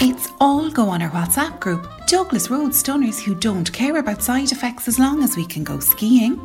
[0.00, 4.52] It's all go on our WhatsApp group, Douglas Road Stunners who don't care about side
[4.52, 6.40] effects as long as we can go skiing.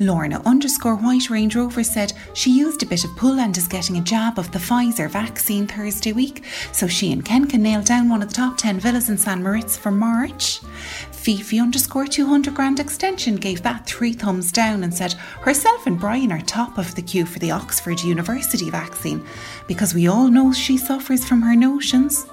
[0.00, 3.98] Lorna underscore White Range Rover said she used a bit of pull and is getting
[3.98, 8.08] a jab of the Pfizer vaccine Thursday week, so she and Ken can nail down
[8.08, 10.58] one of the top 10 villas in San Moritz for March.
[11.12, 16.32] Fifi underscore 200 grand extension gave that three thumbs down and said herself and Brian
[16.32, 19.24] are top of the queue for the Oxford University vaccine
[19.68, 22.26] because we all know she suffers from her notions.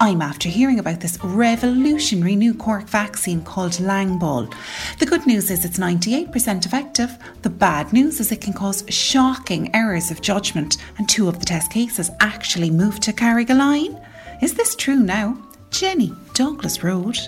[0.00, 4.52] I'm after hearing about this revolutionary new Cork vaccine called Langball.
[4.98, 7.18] The good news is it's 98% effective.
[7.42, 11.46] The bad news is it can cause shocking errors of judgment, and two of the
[11.46, 14.04] test cases actually moved to Carrigaline.
[14.42, 15.36] Is this true now?
[15.70, 17.18] Jenny, Douglas Road.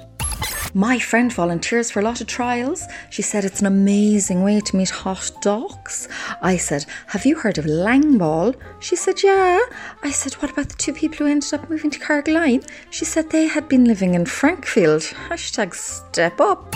[0.75, 2.85] My friend volunteers for a lot of trials.
[3.11, 6.09] She said it's an amazing way to meet hot dogs.
[6.43, 8.55] I said, Have you heard of Langball?
[8.79, 9.59] She said, Yeah.
[10.05, 12.65] I said, What about the two people who ended up moving to Carrigaline?
[12.91, 15.03] She said they had been living in Frankfield.
[15.29, 16.75] Hashtag step up.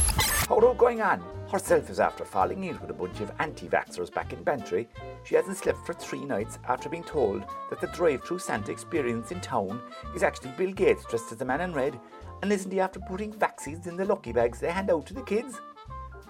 [0.49, 1.23] How going on?
[1.55, 4.89] Herself is after falling in with a bunch of anti vaxxers back in Bantry.
[5.23, 9.31] She hasn't slept for three nights after being told that the drive through Santa experience
[9.31, 9.81] in town
[10.17, 12.01] is actually Bill Gates dressed as a man in red
[12.43, 15.23] and isn't he after putting vaccines in the lucky bags they hand out to the
[15.23, 15.61] kids?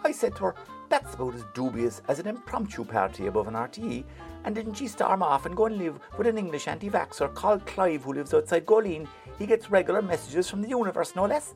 [0.05, 0.55] I said to her,
[0.91, 4.05] that's about as dubious as an impromptu party above an RTE,
[4.45, 7.65] and didn't she storm off and go and live with an English anti vaxxer called
[7.65, 9.09] Clive who lives outside Goleen?
[9.39, 11.55] He gets regular messages from the universe, no less.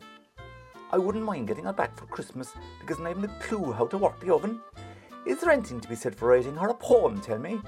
[0.90, 3.98] I wouldn't mind getting her back for Christmas because I haven't a clue how to
[3.98, 4.60] work the oven.
[5.26, 7.60] Is there anything to be said for writing her a poem, tell me?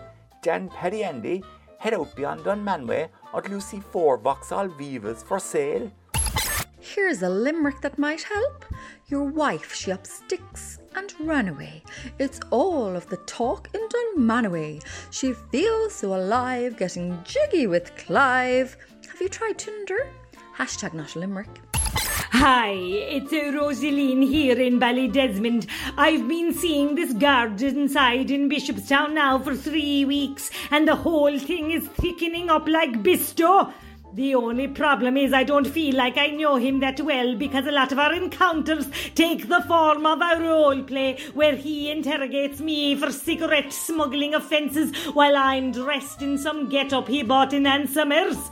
[0.42, 1.44] Dan Paddy Andy,
[1.78, 3.08] head out beyond Dunmanway
[3.48, 5.90] you see four Vauxhall Vivas for sale.
[6.80, 8.64] Here's a limerick that might help.
[9.08, 11.82] Your wife, she up sticks and ran away.
[12.18, 14.82] It's all of the talk in Dunmanway.
[15.10, 18.76] She feels so alive, getting jiggy with Clive.
[19.10, 20.10] Have you tried Tinder?
[20.56, 21.69] Hashtag not a limerick.
[22.32, 25.66] Hi, it's uh, Rosaline here in Ballydesmond.
[25.98, 31.36] I've been seeing this garden side in Bishopstown now for three weeks, and the whole
[31.40, 33.72] thing is thickening up like Bisto.
[34.14, 37.72] The only problem is I don't feel like I know him that well because a
[37.72, 42.94] lot of our encounters take the form of a role play where he interrogates me
[42.94, 48.50] for cigarette smuggling offences while I'm dressed in some get-up he bought in Ann Summers.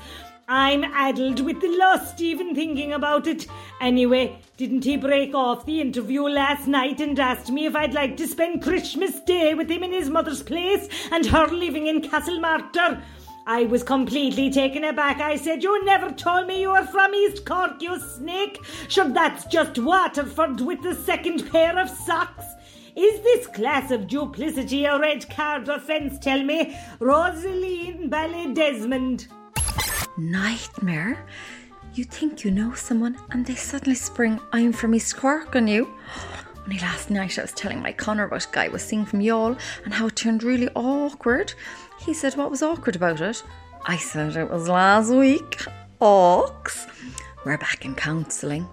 [0.50, 3.46] I'm addled with the lust even thinking about it.
[3.82, 8.16] Anyway, didn't he break off the interview last night and asked me if I'd like
[8.16, 13.02] to spend Christmas Day with him in his mother's place and her living in Castlemartyr?
[13.46, 15.20] I was completely taken aback.
[15.20, 18.58] I said, You never told me you were from East Cork, you snake.
[18.88, 22.46] Sure, that's just Waterford with the second pair of socks.
[22.96, 26.18] Is this class of duplicity a red card offence?
[26.18, 26.74] Tell me.
[27.00, 29.28] Rosaline Ballydesmond.
[30.18, 31.24] Nightmare?
[31.94, 35.88] You think you know someone and they suddenly spring I'm from East Cork on you?
[36.64, 39.94] Only last night I was telling my Connor a guy was seeing from Youghal and
[39.94, 41.54] how it turned really awkward.
[42.00, 43.42] He said, What was awkward about it?
[43.86, 45.64] I said, It was last week.
[46.00, 46.86] Ox.
[47.44, 48.68] We're back in counselling.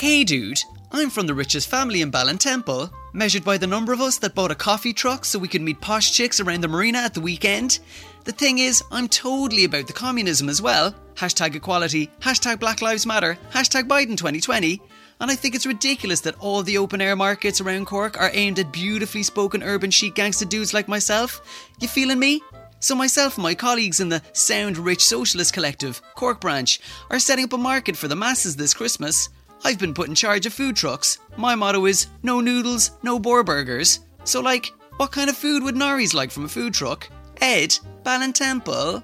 [0.00, 0.58] Hey, dude.
[0.90, 4.50] I'm from the richest family in Ballintemple, measured by the number of us that bought
[4.50, 7.78] a coffee truck so we could meet posh chicks around the marina at the weekend.
[8.24, 10.94] The thing is, I'm totally about the communism as well.
[11.14, 14.80] Hashtag equality, hashtag Black Lives Matter, hashtag Biden 2020.
[15.20, 18.58] And I think it's ridiculous that all the open air markets around Cork are aimed
[18.58, 21.40] at beautifully spoken urban chic gangster dudes like myself.
[21.80, 22.40] You feeling me?
[22.80, 26.78] So, myself and my colleagues in the Sound Rich Socialist Collective, Cork branch,
[27.10, 29.28] are setting up a market for the masses this Christmas.
[29.64, 31.18] I've been put in charge of food trucks.
[31.36, 34.00] My motto is no noodles, no boar burgers.
[34.24, 37.08] So, like, what kind of food would Norries like from a food truck?
[37.40, 39.02] Ed, Ballintemple.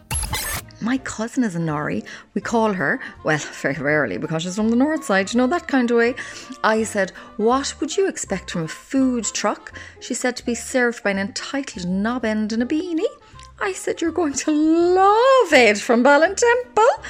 [0.80, 2.04] My cousin is a Nori.
[2.34, 5.68] We call her, well, very rarely because she's from the north side, you know, that
[5.68, 6.14] kind of way.
[6.62, 9.78] I said, What would you expect from a food truck?
[10.00, 13.02] She said to be served by an entitled knob end in a beanie.
[13.60, 17.04] I said, You're going to love it from Ballintemple.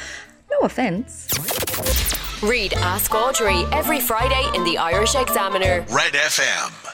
[0.51, 1.29] No offence.
[2.45, 5.87] Read Ask Audrey every Friday in the Irish Examiner.
[5.91, 6.94] Red FM.